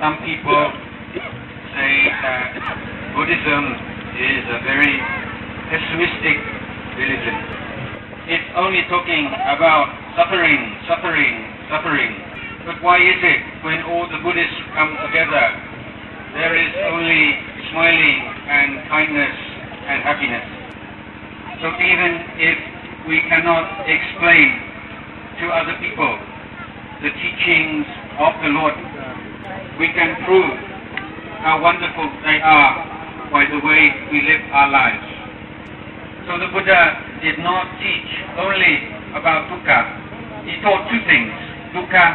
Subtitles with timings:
[0.00, 0.62] some people
[1.76, 1.92] say
[2.22, 2.50] that
[3.14, 3.64] Buddhism
[4.16, 4.96] is a very
[5.72, 6.38] pessimistic
[6.96, 7.36] religion.
[8.26, 11.34] It's only talking about suffering, suffering,
[11.70, 12.12] suffering.
[12.66, 15.44] But why is it when all the Buddhists come together,
[16.34, 17.24] there is only
[17.70, 18.18] smiling
[18.50, 19.36] and kindness
[19.86, 20.46] and happiness?
[21.62, 22.12] So even
[22.42, 22.58] if
[23.06, 24.48] we cannot explain
[25.40, 26.12] to other people
[27.06, 27.86] the teachings
[28.18, 28.74] of the Lord,
[29.78, 30.56] we can prove
[31.44, 32.72] how wonderful they are
[33.30, 35.06] by the way we live our lives.
[36.26, 36.82] So the Buddha
[37.22, 38.74] did not teach only
[39.14, 39.80] about dukkha.
[40.48, 41.30] He taught two things,
[41.76, 42.06] dukkha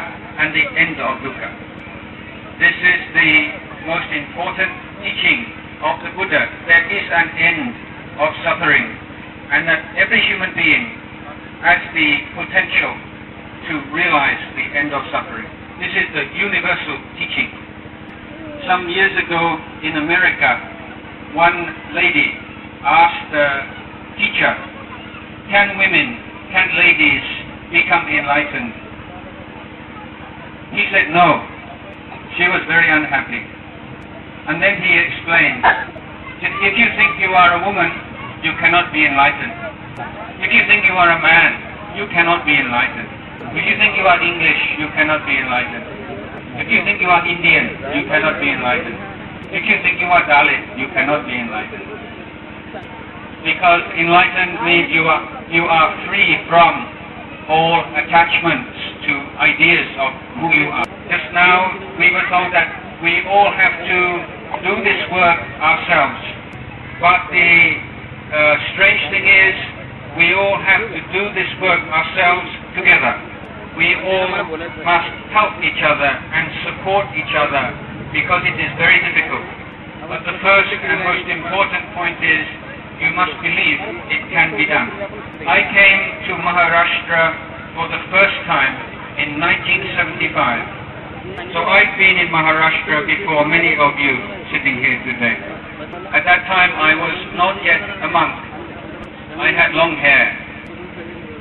[0.42, 1.48] and the end of dukkha.
[2.60, 3.32] This is the
[3.88, 5.48] most important teaching
[5.80, 6.42] of the Buddha.
[6.68, 7.72] There is an end
[8.20, 8.86] of suffering
[9.52, 10.98] and that every human being
[11.62, 12.92] has the potential
[13.68, 15.61] to realize the end of suffering.
[15.82, 17.50] This is the universal teaching.
[18.70, 20.54] Some years ago in America,
[21.34, 21.58] one
[21.90, 22.38] lady
[22.86, 23.48] asked the
[24.14, 24.54] teacher,
[25.50, 26.22] can women,
[26.54, 27.26] can ladies
[27.74, 28.70] become enlightened?
[30.70, 31.42] He said no.
[32.38, 33.42] She was very unhappy.
[34.46, 35.66] And then he explained,
[36.62, 37.90] if you think you are a woman,
[38.46, 39.50] you cannot be enlightened.
[40.46, 43.21] If you think you are a man, you cannot be enlightened.
[43.50, 45.86] If you think you are English, you cannot be enlightened.
[46.62, 48.94] If you think you are Indian, you cannot be enlightened.
[49.50, 51.84] If you think you are Dalit, you cannot be enlightened.
[53.42, 56.86] Because enlightened means you are, you are free from
[57.50, 58.72] all attachments
[59.04, 60.86] to ideas of who you are.
[61.10, 62.70] Just now, we were told that
[63.02, 64.00] we all have to
[64.62, 66.22] do this work ourselves.
[67.02, 67.52] But the
[68.30, 69.56] uh, strange thing is,
[70.16, 72.48] we all have to do this work ourselves
[72.78, 73.31] together.
[73.82, 77.74] We all must help each other and support each other
[78.14, 79.42] because it is very difficult.
[80.06, 82.46] But the first and most important point is
[83.02, 84.86] you must believe it can be done.
[85.50, 86.00] I came
[86.30, 88.70] to Maharashtra for the first time
[89.18, 91.50] in 1975.
[91.50, 94.14] So I've been in Maharashtra before many of you
[94.54, 95.42] sitting here today.
[96.14, 98.30] At that time I was not yet a monk.
[99.42, 100.38] I had long hair.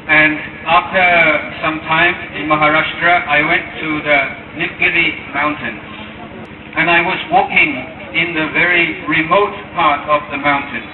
[0.09, 1.01] And after
[1.65, 4.19] some time in Maharashtra, I went to the
[4.61, 5.81] Nilgiri mountains.
[6.77, 7.71] And I was walking
[8.13, 10.91] in the very remote part of the mountains.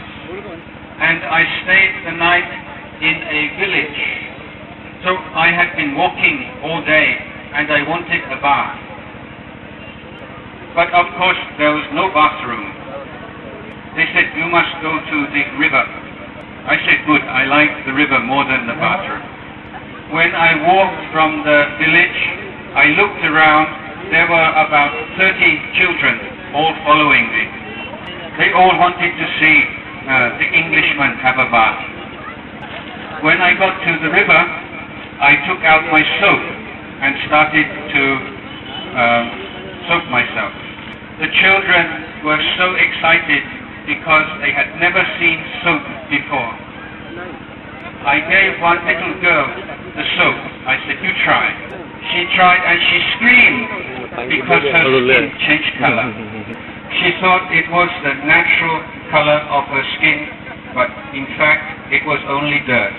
[0.98, 2.50] And I stayed the night
[3.04, 4.02] in a village.
[5.06, 7.08] So I had been walking all day
[7.54, 8.82] and I wanted a bath.
[10.74, 12.66] But of course there was no bathroom.
[13.94, 15.86] They said, you must go to the river.
[16.66, 19.37] I said, good, I like the river more than the bathroom.
[20.08, 22.20] When I walked from the village,
[22.72, 23.68] I looked around,
[24.08, 25.36] there were about 30
[25.76, 26.16] children
[26.56, 27.44] all following me.
[28.40, 29.58] They all wanted to see
[30.08, 31.84] uh, the Englishman have a bath.
[33.20, 34.42] When I got to the river,
[35.20, 36.44] I took out my soap
[37.04, 38.04] and started to
[38.96, 39.26] um,
[39.92, 40.56] soap myself.
[41.20, 41.84] The children
[42.24, 43.44] were so excited
[43.92, 45.36] because they had never seen
[45.68, 46.54] soap before.
[48.08, 49.48] I gave one little girl
[49.98, 50.38] the soap.
[50.70, 51.50] I said, you try.
[52.14, 53.66] She tried and she screamed
[54.30, 56.08] because her skin changed color.
[56.88, 58.80] She thought it was the natural
[59.12, 60.24] color of her skin,
[60.72, 62.96] but in fact it was only dirt.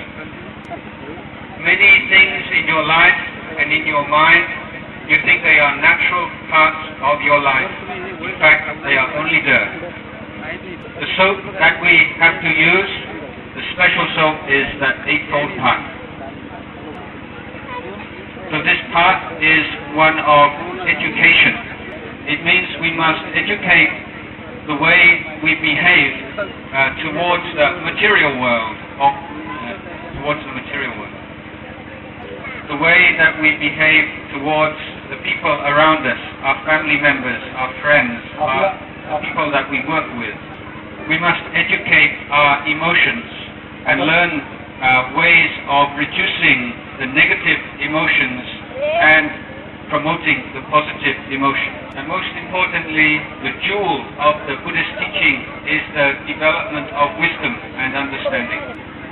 [1.65, 3.17] Many things in your life
[3.59, 4.45] and in your mind,
[5.09, 7.73] you think they are natural parts of your life.
[8.21, 9.73] In fact, they are only dirt.
[11.01, 12.93] The soap that we have to use,
[13.57, 15.98] the special soap is the eightfold path.
[18.89, 20.49] Path is one of
[20.89, 21.53] education.
[22.25, 23.93] It means we must educate
[24.65, 31.17] the way we behave uh, towards the material world, or uh, towards the material world.
[32.73, 34.05] The way that we behave
[34.41, 34.81] towards
[35.13, 40.09] the people around us, our family members, our friends, our, the people that we work
[40.17, 40.37] with.
[41.13, 43.29] We must educate our emotions
[43.85, 44.33] and learn
[44.81, 46.73] uh, ways of reducing
[47.05, 49.27] the negative emotions and
[49.89, 51.73] promoting the positive emotion.
[51.97, 57.97] And most importantly, the jewel of the Buddhist teaching is the development of wisdom and
[57.97, 58.63] understanding.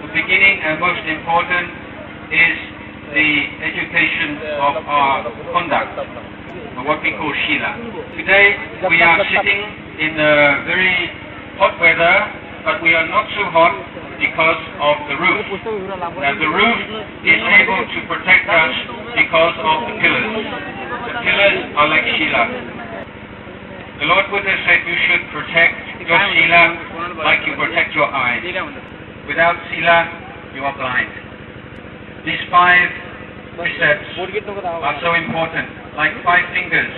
[0.05, 1.67] The beginning and most important
[2.31, 2.57] is
[3.11, 3.31] the
[3.65, 5.97] education of our conduct,
[6.85, 7.73] what we call Shila.
[8.15, 8.47] Today
[8.91, 9.63] we are sitting
[9.99, 11.11] in a very
[11.57, 12.15] hot weather,
[12.67, 13.79] but we are not so hot
[14.19, 15.39] because of the roof.
[16.19, 16.79] Now the roof
[17.23, 18.75] is able to protect us
[19.15, 20.27] because of the pillars.
[21.07, 22.43] The pillars are like Shila.
[24.03, 25.79] The Lord Buddha said you should protect
[26.11, 26.63] your sila
[27.23, 28.43] like you protect your eyes.
[29.31, 29.97] Without sila,
[30.59, 31.09] you are blind.
[32.27, 32.91] These five
[33.55, 36.91] precepts are so important, like five fingers.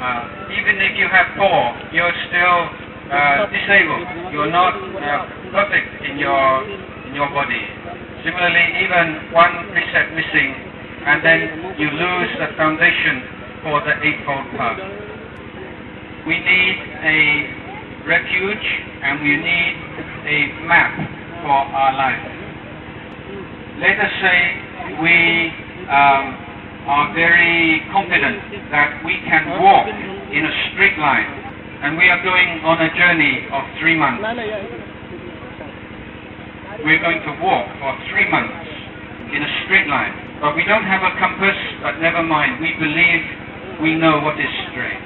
[0.00, 4.32] Uh, even if you have four, you're still uh, disabled.
[4.32, 6.64] You're not uh, perfect in your
[7.08, 7.60] in your body.
[8.24, 10.50] Similarly, even one precept missing,
[11.04, 11.40] and then
[11.78, 13.22] you lose the foundation
[13.62, 14.80] for the eightfold path.
[16.26, 17.20] We need a
[18.08, 18.66] refuge,
[19.04, 19.74] and we need
[20.24, 20.92] a map
[21.44, 22.24] for our life.
[23.80, 24.38] Let us say
[25.02, 25.52] we
[25.92, 26.24] um,
[26.88, 31.43] are very confident that we can walk in a straight line,
[31.84, 34.24] and we are going on a journey of three months.
[36.80, 38.56] We're going to walk for three months
[39.36, 41.52] in a straight line, but we don't have a compass,
[41.84, 43.20] but never mind, we believe
[43.84, 44.96] we know what is straight.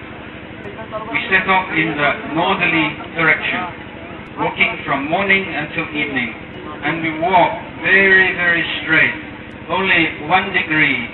[1.11, 7.59] We set off in the northerly direction, walking from morning until evening, and we walk
[7.83, 9.19] very, very straight,
[9.67, 11.11] only one degree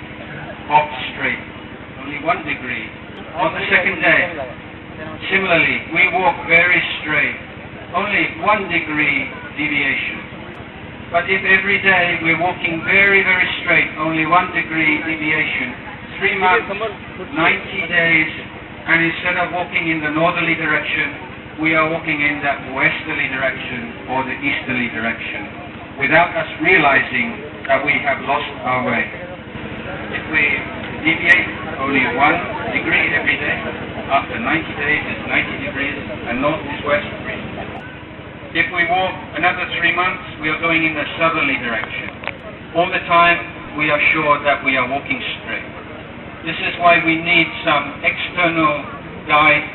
[0.69, 1.41] off straight,
[2.05, 2.85] only one degree.
[3.41, 4.61] On the second day,
[5.31, 7.37] similarly, we walk very straight,
[7.95, 9.27] only one degree
[9.59, 10.19] deviation.
[11.11, 15.71] But if every day we're walking very, very straight, only one degree deviation,
[16.19, 17.31] three months, 90
[17.87, 18.31] days,
[18.85, 24.11] and instead of walking in the northerly direction, we are walking in that westerly direction
[24.11, 29.07] or the easterly direction, without us realizing that we have lost our way.
[30.19, 30.43] If we
[30.99, 31.49] deviate
[31.79, 32.37] only one
[32.75, 34.45] degree every day, after 90
[34.77, 35.97] days it's 90 degrees,
[36.29, 37.09] and north is west.
[38.55, 42.07] If we walk another three months, we are going in the southerly direction.
[42.77, 45.67] All the time, we are sure that we are walking straight.
[46.47, 48.85] This is why we need some external
[49.27, 49.65] guide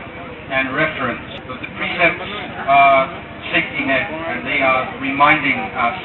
[0.54, 1.26] and reference.
[1.44, 2.30] So the precepts
[2.70, 3.10] are
[3.52, 5.98] safety net, and they are reminding us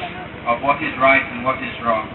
[0.50, 2.10] of what is right and what is wrong,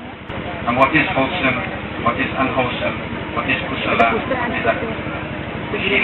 [0.67, 1.57] and what is wholesome,
[2.03, 2.97] what is unwholesome,
[3.33, 5.20] what is kusala, what is akusala.
[5.71, 6.03] So today,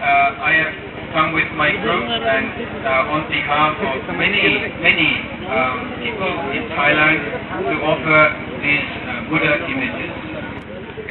[0.00, 0.72] uh, I have
[1.12, 2.48] come with my group and
[2.88, 4.40] uh, on behalf of many,
[4.80, 5.10] many
[5.44, 7.20] um, people in Thailand
[7.68, 8.32] to offer
[8.64, 10.08] these uh, Buddha images.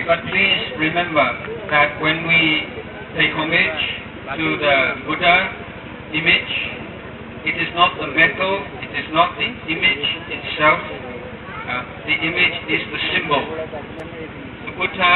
[0.09, 1.21] But please remember
[1.69, 2.65] that when we
[3.13, 3.81] pay homage
[4.41, 5.53] to the Buddha
[6.17, 6.53] image,
[7.45, 12.81] it is not the metal, it is not the image itself, uh, the image is
[12.89, 13.45] the symbol.
[14.75, 15.15] Buddha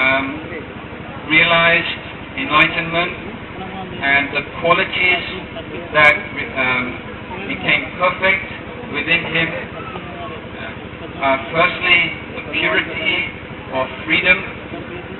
[0.00, 0.26] um,
[1.28, 2.00] realized
[2.40, 3.12] enlightenment
[4.00, 5.24] and the qualities
[5.92, 6.16] that
[6.56, 6.84] um,
[7.52, 8.48] became perfect
[8.96, 9.48] within him
[10.56, 12.00] uh, are firstly
[12.32, 13.16] the purity
[13.76, 14.40] of freedom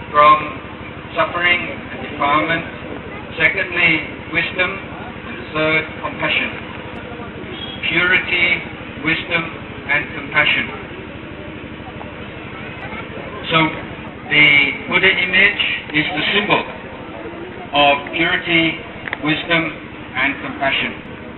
[0.09, 0.37] from
[1.13, 1.61] suffering
[1.93, 2.65] and defilement,
[3.37, 3.93] secondly
[4.33, 6.51] wisdom, and third compassion.
[7.93, 8.49] Purity,
[9.05, 9.45] wisdom,
[9.93, 10.92] and compassion.
[13.52, 13.58] So
[14.30, 14.46] the
[14.90, 15.64] Buddha image
[15.96, 16.64] is the symbol
[17.74, 18.80] of purity,
[19.24, 19.64] wisdom,
[20.16, 20.92] and compassion.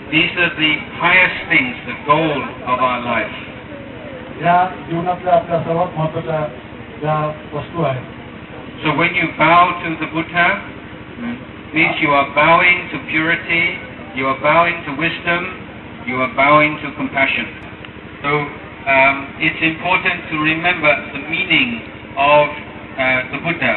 [0.09, 3.35] These are the highest things, the goal of our life.
[4.41, 4.57] या
[4.89, 6.39] जीवनातल्या आपल्या सर्वात महत्वाच्या
[7.01, 7.17] ज्या
[7.53, 8.17] वस्तू आहेत
[8.83, 10.47] So when you bow to the Buddha,
[11.73, 13.77] means you are bowing to purity,
[14.15, 15.41] you are bowing to wisdom,
[16.07, 17.45] you are bowing to compassion.
[18.23, 18.29] So
[18.87, 23.74] um, it's important to remember the meaning of uh, the Buddha.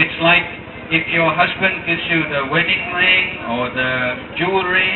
[0.00, 0.44] It's like
[0.90, 3.92] if your husband gives you the wedding ring or the
[4.40, 4.92] jewelry,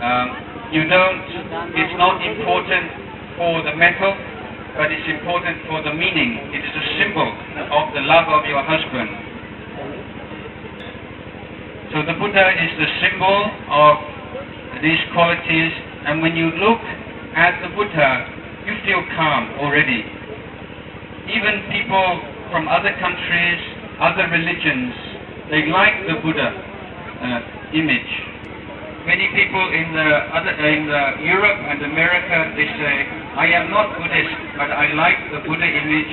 [0.00, 0.28] um,
[0.72, 1.22] you don't,
[1.76, 2.86] it's not important
[3.36, 4.14] for the metal,
[4.76, 6.50] but it's important for the meaning.
[6.54, 7.30] It is a symbol
[7.74, 9.10] of the love of your husband.
[11.92, 13.94] So the Buddha is the symbol of
[14.80, 15.72] these qualities,
[16.06, 16.80] and when you look
[17.34, 18.30] at the Buddha,
[18.64, 20.19] you feel calm already.
[21.28, 22.06] Even people
[22.50, 23.60] from other countries,
[24.00, 24.94] other religions,
[25.50, 28.12] they like the Buddha uh, image.
[29.04, 32.94] Many people in the other in the Europe and America they say,
[33.32, 36.12] I am not Buddhist, but I like the Buddha image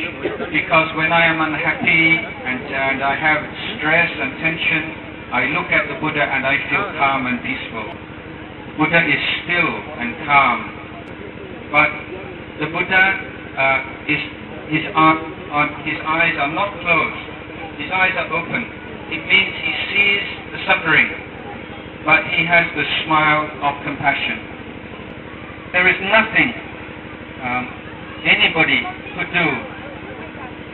[0.56, 3.44] because when I am unhappy and, and I have
[3.76, 4.84] stress and tension,
[5.36, 7.88] I look at the Buddha and I feel calm and peaceful.
[8.80, 10.60] Buddha is still and calm,
[11.76, 11.92] but
[12.64, 13.04] the Buddha
[13.58, 14.22] uh, is
[14.68, 17.24] his, his eyes are not closed.
[17.80, 18.64] His eyes are open.
[19.08, 21.08] It means he sees the suffering,
[22.04, 25.72] but he has the smile of compassion.
[25.72, 26.50] There is nothing
[27.40, 27.64] um,
[28.28, 28.84] anybody
[29.16, 29.48] could do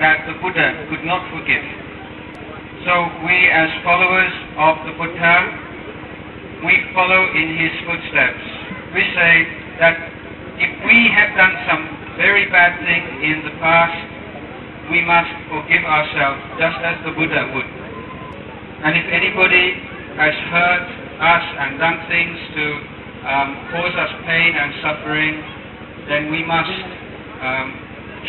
[0.01, 1.65] that the Buddha could not forgive.
[2.85, 5.35] So we as followers of the Buddha,
[6.65, 8.43] we follow in his footsteps.
[8.95, 9.33] We say
[9.77, 9.95] that
[10.57, 13.98] if we have done some very bad thing in the past,
[14.91, 17.70] we must forgive ourselves just as the Buddha would.
[18.84, 19.79] And if anybody
[20.20, 22.65] has hurt us and done things to
[23.24, 25.34] um, cause us pain and suffering,
[26.05, 26.86] then we must
[27.41, 27.67] um,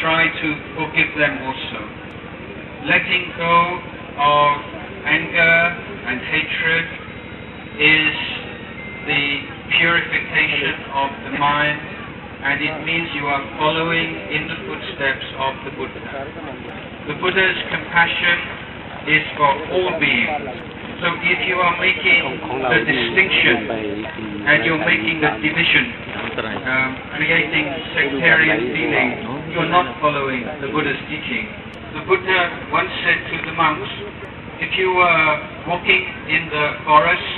[0.00, 0.48] try to
[0.78, 1.80] forgive them also.
[2.88, 3.56] Letting go
[4.16, 4.52] of
[5.04, 5.56] anger
[6.08, 6.86] and hatred
[7.76, 8.16] is
[9.04, 9.26] the
[9.76, 11.93] purification of the mind
[12.42, 16.02] and it means you are following in the footsteps of the Buddha.
[17.06, 18.36] The Buddha's compassion
[19.06, 20.74] is for all beings.
[21.04, 23.68] So if you are making the distinction
[24.48, 25.84] and you're making the division,
[26.64, 29.08] um, creating sectarian feeling,
[29.52, 31.50] you're not following the Buddha's teaching.
[31.92, 33.90] The Buddha once said to the monks,
[34.64, 35.30] if you were
[35.68, 37.30] walking in the forest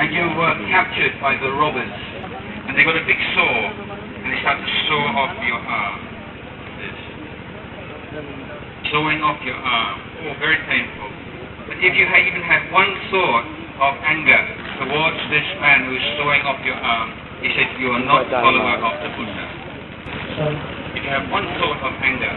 [0.00, 1.92] and you were captured by the robbers,
[2.70, 3.89] and they got a big saw
[4.30, 5.98] they start to saw off your arm,
[6.78, 6.98] this,
[8.94, 11.10] sawing off your arm, oh, very painful.
[11.66, 13.46] But if you had even had one thought
[13.90, 14.38] of anger
[14.78, 17.10] towards this man who is sawing off your arm,
[17.42, 19.46] he said you are not a follower of the Buddha.
[20.38, 20.42] So,
[20.94, 22.30] If you have one thought of anger,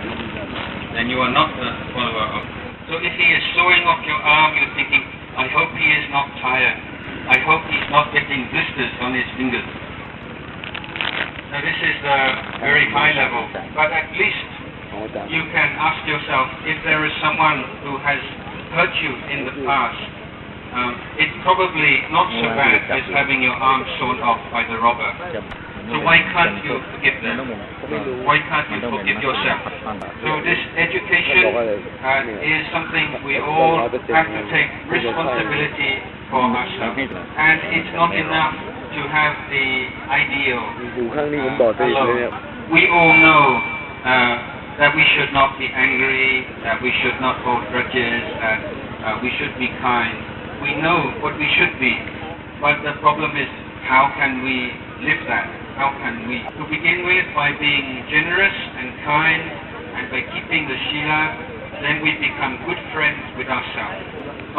[0.97, 2.43] then you are not a follower of.
[2.89, 5.05] So if he is sawing off your arm, you're thinking,
[5.37, 6.77] I hope he is not tired.
[7.29, 9.65] I hope he's not getting blisters on his fingers.
[11.53, 12.17] Now this is the
[12.65, 13.45] very high level,
[13.77, 14.49] but at least
[15.29, 18.17] you can ask yourself if there is someone who has
[18.73, 20.01] hurt you in the past.
[20.73, 25.05] Um, it's probably not so bad as having your arm sawn off by the robber.
[25.93, 27.45] So why can't you forgive them?
[28.25, 29.61] Why can't you forgive yourself?
[30.25, 31.53] So this education
[32.01, 36.01] uh, is something we all have to take responsibility
[36.33, 36.97] for ourselves.
[36.97, 39.66] And it's not enough to have the
[40.20, 40.62] ideal.
[40.96, 42.32] อยู่ข้างนี้ผมบอกตัวเองเลยเนี่ย
[42.76, 43.44] We all know
[44.12, 44.34] uh,
[44.80, 46.28] that we should not be angry,
[46.66, 48.60] that we should not hold grudges, that
[49.06, 50.16] uh, we should be kind.
[50.66, 51.94] We know what we should be,
[52.64, 53.48] but the problem is
[53.92, 54.56] how can we
[55.08, 55.46] live that?
[55.80, 56.36] How can we?
[56.60, 59.42] To begin with, by being generous and kind,
[59.96, 61.22] and by keeping the Shila,
[61.82, 64.02] then we become good friends with ourselves.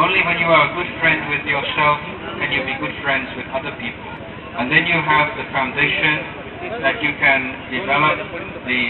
[0.00, 1.98] Only when you are a good friend with yourself
[2.40, 4.09] can you be good friends with other people.
[4.57, 8.17] And then you have the foundation that you can develop
[8.65, 8.81] the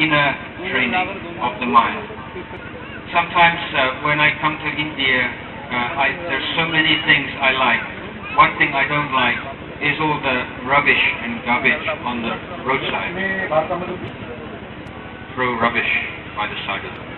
[0.00, 0.28] inner
[0.72, 0.96] training
[1.44, 2.08] of the mind.
[3.12, 7.84] Sometimes uh, when I come to India, uh, I, there's so many things I like.
[8.40, 9.36] One thing I don't like
[9.84, 12.32] is all the rubbish and garbage on the
[12.64, 13.12] roadside.
[15.36, 15.92] Throw rubbish
[16.32, 17.10] by the side of the road.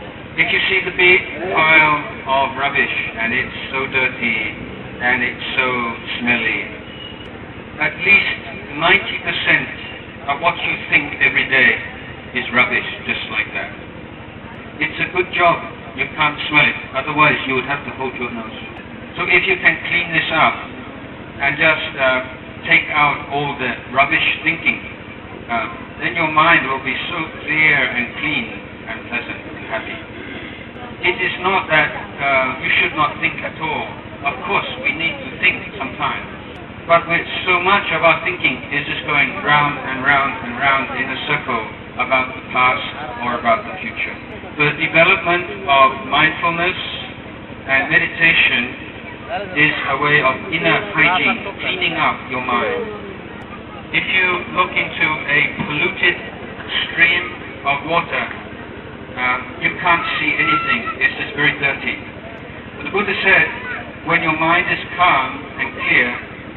[0.42, 1.20] If you see the big
[1.54, 4.71] pile of rubbish and it's so dirty
[5.02, 5.68] and it's so
[6.22, 6.62] smelly,
[7.82, 8.38] at least
[8.78, 11.70] 90% of what you think every day
[12.38, 13.74] is rubbish, just like that.
[14.78, 15.58] It's a good job
[15.98, 18.58] you can't smell it, otherwise you would have to hold your nose.
[19.18, 20.54] So if you can clean this up
[21.42, 22.06] and just uh,
[22.70, 24.78] take out all the rubbish thinking,
[25.50, 25.66] uh,
[25.98, 28.46] then your mind will be so clear and clean
[28.86, 29.98] and pleasant and happy.
[31.10, 34.11] It is not that uh, you should not think at all.
[34.22, 36.30] Of course, we need to think sometimes.
[36.86, 40.94] But with so much of our thinking is just going round and round and round
[40.94, 41.62] in a circle
[41.98, 42.86] about the past
[43.26, 44.14] or about the future.
[44.62, 46.78] The development of mindfulness
[47.66, 48.62] and meditation
[49.58, 52.82] is a way of inner hygiene, cleaning up your mind.
[53.90, 56.16] If you look into a polluted
[56.86, 57.24] stream
[57.66, 58.24] of water,
[59.18, 60.80] um, you can't see anything.
[60.98, 61.96] It's just very dirty.
[62.78, 63.61] But the Buddha said,
[64.06, 65.30] when your mind is calm
[65.62, 66.10] and clear,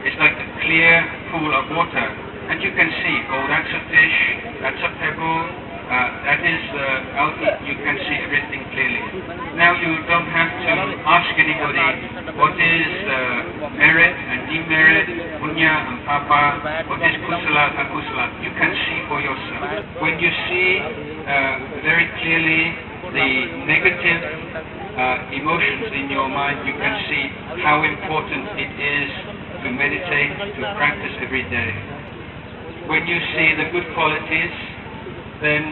[0.06, 0.94] it's like the clear
[1.30, 2.08] pool of water,
[2.50, 4.18] and you can see, oh, that's a fish,
[4.62, 7.70] that's a pebble, uh, that is uh, algae.
[7.70, 9.06] You can see everything clearly.
[9.54, 10.74] Now you don't have to
[11.06, 11.86] ask anybody
[12.34, 15.06] what is uh, merit and demerit,
[15.38, 18.26] punya and papa, what is kusala and akusala.
[18.42, 19.86] You can see for yourself.
[20.02, 22.74] When you see uh, very clearly
[23.14, 23.30] the
[23.70, 27.24] negative uh, emotions in your mind, you can see
[27.60, 29.10] how important it is
[29.60, 31.72] to meditate, to practice every day.
[32.88, 34.56] When you see the good qualities,
[35.44, 35.64] then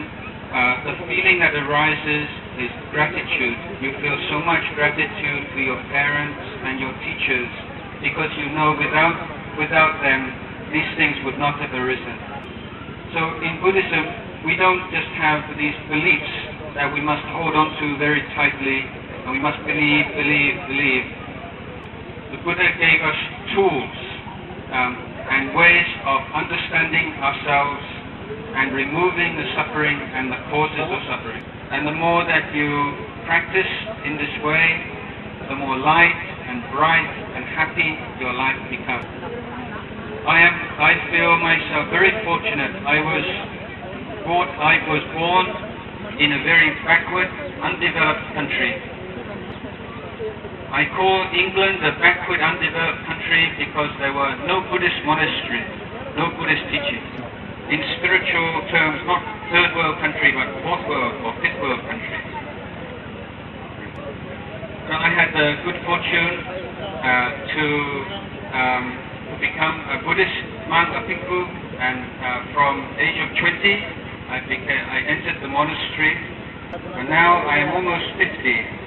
[0.52, 2.28] uh, the feeling that arises
[2.60, 3.56] is gratitude.
[3.80, 7.50] You feel so much gratitude for your parents and your teachers
[8.04, 9.16] because you know without,
[9.56, 10.20] without them
[10.68, 12.16] these things would not have arisen.
[13.16, 16.34] So in Buddhism, we don't just have these beliefs
[16.76, 21.06] that we must hold on to very tightly and we must believe, believe, believe.
[22.36, 23.18] The Buddha gave us
[23.56, 23.96] tools
[24.68, 24.92] um,
[25.32, 27.84] and ways of understanding ourselves
[28.54, 31.40] and removing the suffering and the causes of suffering.
[31.72, 32.68] And the more that you
[33.24, 33.72] practice
[34.04, 34.66] in this way,
[35.48, 39.08] the more light and bright and happy your life becomes.
[40.24, 42.72] I am I feel myself very fortunate.
[42.84, 43.26] I was
[44.24, 45.46] brought I was born
[46.20, 47.28] in a very backward,
[47.60, 48.93] undeveloped country.
[50.74, 55.70] I call England a backward, undeveloped country because there were no Buddhist monasteries,
[56.18, 57.14] no Buddhist teachings.
[57.70, 59.22] In spiritual terms, not
[59.54, 62.18] third world country, but fourth world or fifth world country.
[64.90, 67.66] So I had the good fortune uh, to
[68.58, 68.84] um,
[69.30, 71.38] to become a Buddhist monk, a bhikkhu,
[71.78, 73.46] and uh, from age of 20,
[74.26, 76.18] I, became, I entered the monastery,
[76.98, 78.83] and now I am almost 50.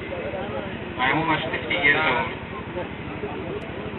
[0.97, 2.29] I am almost 50 years old.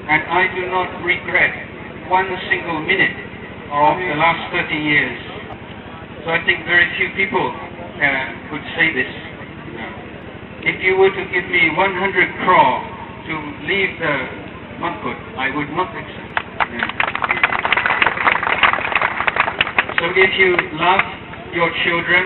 [0.08, 1.54] And I do not regret
[2.10, 3.14] one single minute
[3.70, 5.18] of the last 30 years.
[6.24, 9.12] So I think very few people uh, could say this.
[10.66, 12.78] If you were to give me 100 crore
[13.30, 13.34] to
[13.70, 14.16] leave the
[14.82, 16.34] monkhood, I would not accept.
[20.02, 20.50] So if you
[20.82, 21.04] love
[21.54, 22.24] your children,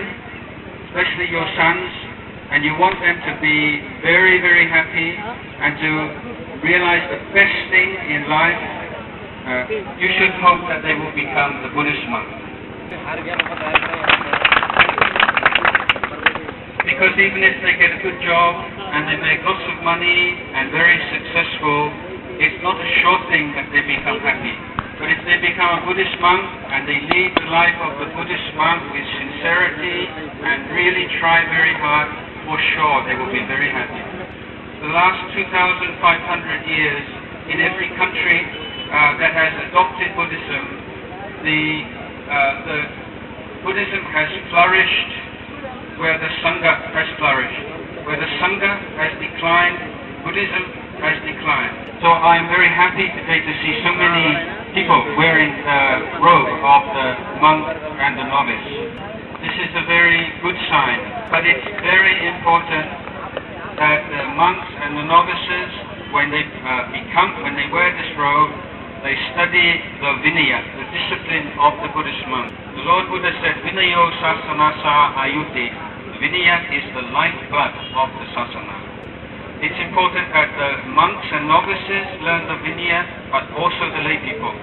[0.89, 2.12] especially your sons,
[2.53, 5.89] and you want them to be very, very happy and to
[6.61, 8.61] realize the best thing in life,
[9.49, 9.65] uh,
[9.97, 12.29] you should hope that they will become the Buddhist monk.
[16.85, 20.69] Because even if they get a good job and they make lots of money and
[20.69, 21.89] very successful,
[22.37, 24.53] it's not a sure thing that they become happy.
[25.01, 28.45] But if they become a Buddhist monk and they lead the life of the Buddhist
[28.53, 34.03] monk with sincerity and really try very hard, for sure they will be very happy.
[34.83, 37.05] The last 2,500 years,
[37.49, 40.63] in every country uh, that has adopted Buddhism,
[41.43, 41.61] the,
[42.31, 42.35] uh,
[42.67, 42.77] the
[43.67, 45.11] Buddhism has flourished
[45.99, 47.63] where the Sangha has flourished.
[48.07, 49.79] Where the Sangha has declined,
[50.23, 50.63] Buddhism
[50.99, 52.03] has declined.
[52.03, 54.27] So I'm very happy today to see so many
[54.75, 55.81] people wearing the
[56.19, 57.07] robe of the
[57.39, 58.67] monk and the novice.
[59.43, 62.87] This is a very good sign, but it's very important
[63.75, 65.69] that the monks and the novices,
[66.15, 68.55] when they uh, become, when they wear this robe,
[69.03, 72.55] they study the Vinaya, the discipline of the Buddhist monk.
[72.79, 75.67] The Lord Buddha said, Vinayo sasanassa ayuti.
[76.23, 78.77] Vinaya is the lifeblood of the sasana.
[79.59, 84.55] It's important that the monks and novices learn the Vinaya, but also the lay people.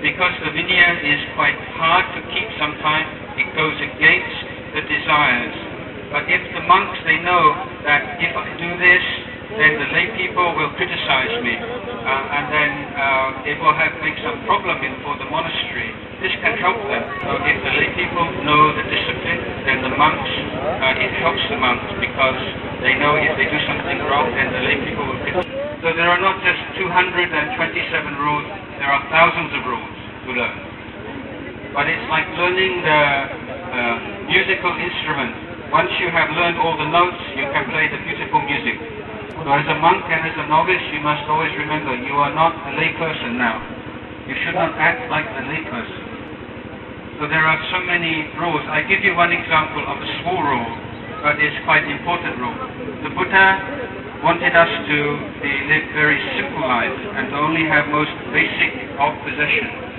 [0.00, 3.08] Because the Vinaya is quite hard to keep sometimes,
[3.40, 4.36] it goes against
[4.76, 5.56] the desires.
[6.12, 7.44] But if the monks, they know
[7.88, 9.04] that if I do this,
[9.56, 14.14] then the lay people will criticize me, uh, and then uh, it will have make
[14.22, 15.90] some problem in, for the monastery.
[16.22, 17.02] This can help them.
[17.26, 20.32] So if the lay people know the discipline, then the monks,
[20.84, 22.40] uh, it helps the monks because
[22.84, 25.48] they know if they do something wrong, then the lay people will criticize.
[25.82, 27.36] So there are not just 227
[28.20, 28.46] rules,
[28.78, 29.96] there are thousands of rules
[30.28, 30.69] to learn.
[31.70, 33.02] But it's like learning the
[33.70, 35.70] uh, musical instrument.
[35.70, 38.74] Once you have learned all the notes, you can play the beautiful music.
[39.38, 42.58] So as a monk and as a novice, you must always remember you are not
[42.58, 43.62] a lay person now.
[44.26, 46.02] You should not act like a lay person.
[47.22, 48.66] So there are so many rules.
[48.66, 50.72] I give you one example of a small rule,
[51.22, 52.58] but it's quite important rule.
[53.06, 53.46] The Buddha
[54.26, 54.98] wanted us to
[55.70, 59.90] live very simple life and only have most basic of possessions.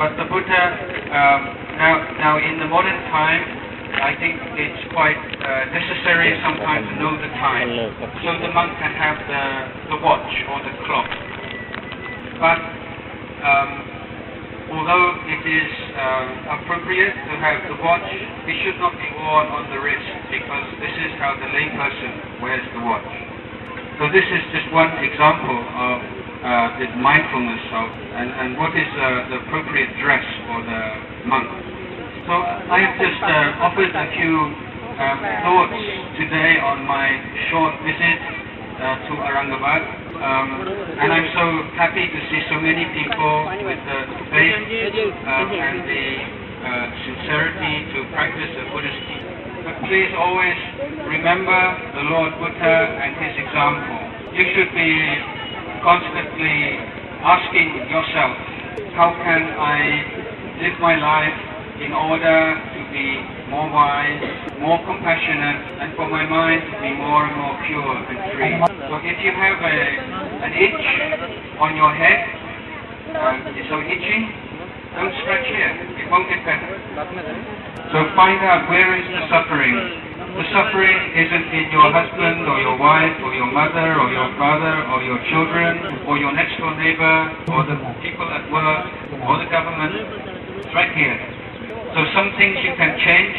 [0.00, 1.42] But the Buddha, um,
[1.74, 3.42] now, now in the modern time,
[3.98, 7.66] I think it's quite uh, necessary sometimes to know the time.
[8.22, 9.42] So the monk can have the,
[9.90, 11.10] the watch or the clock.
[12.38, 12.62] But
[13.42, 13.70] um,
[14.70, 18.06] although it is uh, appropriate to have the watch,
[18.46, 22.64] it should not be worn on the wrist because this is how the layperson wears
[22.70, 23.10] the watch.
[23.98, 29.28] So this is just one example of uh, mindfulness of and, and what is uh,
[29.28, 30.80] the appropriate dress for the
[31.28, 31.48] monk.
[32.26, 34.34] So I have just uh, offered a few
[35.00, 35.80] um, thoughts
[36.16, 37.08] today on my
[37.52, 38.18] short visit
[38.80, 39.82] uh, to Aurangabad.
[40.20, 40.48] Um,
[41.00, 41.44] and I'm so
[41.80, 44.00] happy to see so many people with the
[44.32, 44.56] faith
[45.24, 46.04] um, and the
[46.60, 49.40] uh, sincerity to practice the Buddhist teaching.
[49.64, 50.56] But please always
[51.08, 51.60] remember
[51.96, 54.00] the Lord Buddha and his example.
[54.36, 55.39] You should be
[55.82, 56.76] constantly
[57.24, 58.32] asking yourself,
[58.96, 61.38] how can I live my life
[61.80, 64.20] in order to be more wise,
[64.60, 68.52] more compassionate, and for my mind to be more and more pure and free.
[68.92, 69.78] So if you have a,
[70.44, 70.86] an itch
[71.56, 72.20] on your head,
[73.16, 74.20] uh, it's so itchy,
[74.92, 75.72] don't scratch here.
[76.04, 76.68] It won't get better.
[77.96, 80.09] So find out where is the suffering.
[80.30, 84.76] The suffering isn't in your husband or your wife or your mother or your father
[84.94, 87.16] or your children or your next door neighbor
[87.50, 88.84] or the people at work
[89.26, 89.94] or the government.
[90.62, 91.18] It's right here.
[91.94, 93.38] So some things you can change,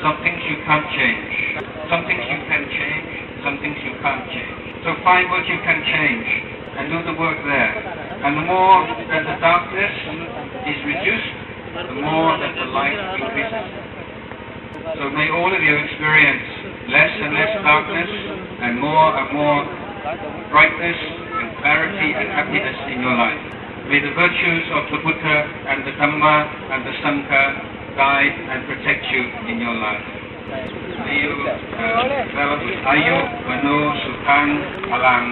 [0.00, 1.46] some things you can't change.
[1.86, 3.06] Some things you can change,
[3.46, 4.82] some things you can't change.
[4.82, 6.26] So find what you can change
[6.74, 7.72] and do the work there.
[8.26, 9.94] And the more that the darkness
[10.66, 11.30] is reduced,
[11.86, 13.95] the more that the light increases.
[14.96, 16.44] So may all of you experience
[16.88, 18.10] less and less darkness
[18.60, 19.60] and more and more
[20.50, 23.40] brightness and clarity and happiness in your life.
[23.88, 25.36] May the virtues of the Buddha
[25.70, 26.36] and the Dhamma
[26.74, 27.44] and the Sangha
[27.96, 30.04] guide and protect you in your life.
[30.46, 31.56] May you uh,
[32.28, 34.50] develop Ayu, Vanno, Sukang,
[34.94, 35.28] Alang.